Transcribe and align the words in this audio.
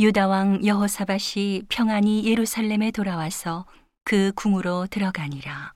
유다 0.00 0.26
왕 0.26 0.64
여호사밧이 0.64 1.64
평안히 1.68 2.24
예루살렘에 2.24 2.90
돌아와서 2.90 3.66
그 4.04 4.32
궁으로 4.34 4.86
들어가니라. 4.86 5.74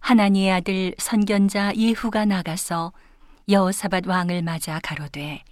하나니의 0.00 0.50
아들 0.50 0.94
선견자 0.98 1.76
예후가 1.76 2.24
나가서 2.24 2.92
여호사밧 3.48 4.08
왕을 4.08 4.42
맞아 4.42 4.80
가로되 4.82 5.42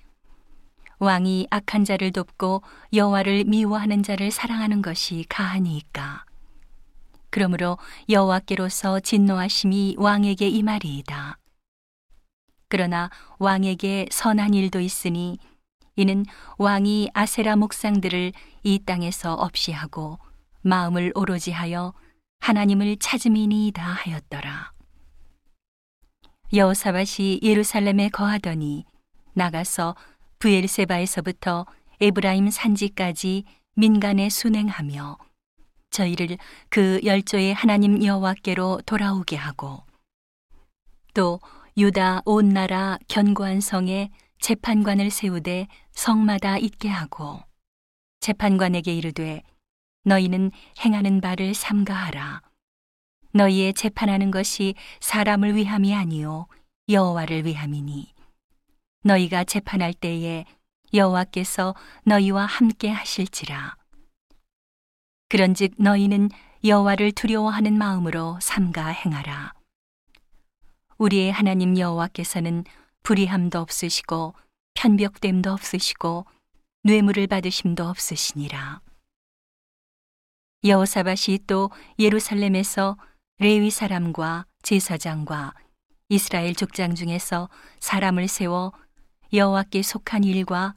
왕이 0.99 1.47
악한 1.51 1.85
자를 1.85 2.11
돕고 2.11 2.63
여호와를 2.93 3.45
미워하는 3.45 4.03
자를 4.03 4.31
사랑하는 4.31 4.83
것이 4.83 5.25
가하니이까 5.29 6.25
그러므로 7.31 7.79
여호와께로서 8.09 9.01
진노하심이 9.01 9.97
왕에게 9.99 10.49
임하리이다. 10.49 11.39
그러나 12.69 13.11
왕에게 13.39 14.09
선한 14.11 14.55
일도 14.55 14.81
있으니 14.81 15.39
이는 15.97 16.25
왕이 16.59 17.11
아세라 17.15 17.57
목상들을 17.57 18.33
이 18.63 18.79
땅에서 18.85 19.35
없이 19.35 19.73
하고 19.73 20.19
마음을 20.61 21.13
오로지 21.15 21.51
하여 21.51 21.95
하나님을 22.41 22.99
찾음이니이다 22.99 23.83
하였더라. 23.83 24.73
여호사밧이 26.53 27.41
예루살렘에 27.43 28.11
거하더니 28.11 28.85
나가서 29.33 29.97
부엘세바에서부터 30.39 31.67
에브라임 32.01 32.51
산지까지 32.51 33.45
민간에 33.75 34.29
순행하며 34.29 35.19
저희를 35.91 36.37
그 36.69 37.01
열조의 37.05 37.55
하나님 37.55 38.05
여호와께로 38.05 38.83
돌아오게 38.85 39.37
하고 39.37 39.83
또 41.15 41.41
유다 41.79 42.23
온 42.27 42.51
나라 42.51 42.99
견고한 43.09 43.61
성에 43.61 44.11
재판관을 44.39 45.11
세우되 45.11 45.67
성마다 45.93 46.59
있게 46.59 46.89
하고 46.89 47.41
재판관에게 48.21 48.95
이르되 48.95 49.43
너희는 50.05 50.53
행하는 50.85 51.21
바를 51.21 51.55
삼가하라. 51.55 52.43
너희의 53.33 53.75
재판하는 53.75 54.31
것이 54.31 54.75
사람을 55.01 55.57
위함이 55.57 55.95
아니요 55.95 56.47
여호와를 56.89 57.45
위함이니. 57.45 58.15
너희가 59.03 59.45
재판할 59.45 59.93
때에 59.93 60.45
여호와께서 60.95 61.75
너희와 62.05 62.47
함께 62.47 62.89
하실지라. 62.89 63.77
그런즉 65.29 65.75
너희는 65.79 66.31
여호와를 66.65 67.13
두려워하는 67.13 67.77
마음으로 67.77 68.39
삼가 68.41 68.87
행하라. 68.87 69.53
우리의 70.99 71.33
하나님 71.33 71.77
여호와께서는 71.77 72.65
불의함도 73.07 73.61
없으시고 73.61 74.35
편벽됨도 74.75 75.53
없으시고 75.53 76.27
뇌물을 76.83 77.29
받으심도 77.29 77.85
없으시니라. 77.85 78.81
여호사밧이 80.65 81.39
또 81.47 81.71
예루살렘에서 82.01 82.97
레위 83.39 83.71
사람과 83.71 84.47
제사장과 84.63 85.55
이스라엘 86.09 86.57
족장 86.57 86.97
중에서 86.97 87.49
사람을 87.79 88.27
세워 88.27 88.73
여호와께 89.33 89.83
속한 89.83 90.25
일과 90.25 90.75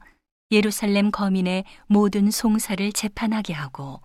예루살렘 0.52 1.10
거민의 1.10 1.64
모든 1.88 2.30
송사를 2.30 2.92
재판하게 2.92 3.54
하고 3.54 4.00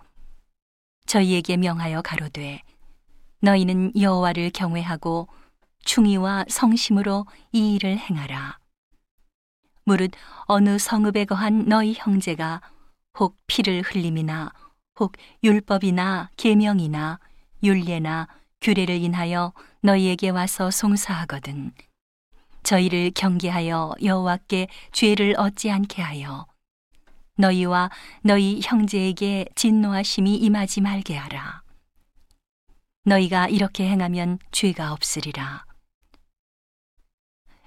저희에게 1.06 1.58
명하여 1.58 2.02
가로되 2.02 2.60
너희는 3.42 3.92
여호와를 4.00 4.50
경외하고 4.50 5.28
충의와 5.86 6.44
성심으로 6.48 7.24
이 7.52 7.76
일을 7.76 7.96
행하라. 7.96 8.58
무릇 9.84 10.10
어느 10.46 10.78
성읍에 10.78 11.24
거한 11.24 11.66
너희 11.66 11.94
형제가 11.96 12.60
혹 13.18 13.38
피를 13.46 13.82
흘림이나 13.82 14.52
혹 14.98 15.12
율법이나 15.42 16.30
계명이나 16.36 17.20
율례나 17.62 18.28
규례를 18.60 18.96
인하여 18.96 19.52
너희에게 19.80 20.28
와서 20.30 20.70
송사하거든. 20.70 21.72
저희를 22.64 23.12
경계하여 23.14 23.94
여호와께 24.02 24.66
죄를 24.90 25.36
얻지 25.38 25.70
않게 25.70 26.02
하여 26.02 26.46
너희와 27.38 27.90
너희 28.22 28.60
형제에게 28.60 29.46
진노하심이 29.54 30.34
임하지 30.34 30.80
말게 30.80 31.16
하라. 31.16 31.62
너희가 33.04 33.46
이렇게 33.46 33.88
행하면 33.88 34.40
죄가 34.50 34.92
없으리라 34.92 35.64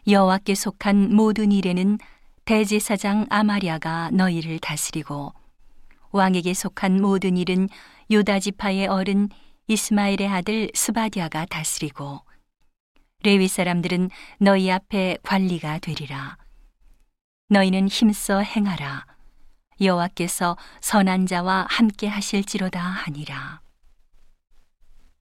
여호와께 0.08 0.56
속한 0.56 1.14
모든 1.16 1.52
일에는 1.52 1.98
대제사장 2.46 3.28
아마랴가 3.30 4.12
너희를 4.12 4.60
다스리고 4.60 5.34
왕에게 6.12 6.54
속한 6.54 7.02
모든 7.02 7.38
일은 7.38 7.70
유다 8.10 8.40
지파의 8.40 8.88
어른 8.88 9.30
이스마엘의 9.68 10.28
아들 10.28 10.72
스바디아가 10.74 11.46
다스리고 11.46 12.22
레위 13.24 13.48
사람들은 13.48 14.10
너희 14.40 14.72
앞에 14.72 15.18
관리가 15.24 15.80
되리라. 15.80 16.38
너희는 17.50 17.88
힘써 17.88 18.40
행하라. 18.40 19.06
여호와께서 19.82 20.58
선한 20.82 21.28
자와 21.28 21.68
함께 21.70 22.08
하실지로다 22.08 22.80
하니라 22.80 23.62